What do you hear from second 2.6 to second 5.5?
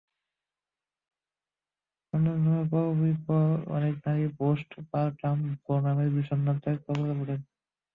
পরপর অনেক নারীই পোস্ট-পারটাম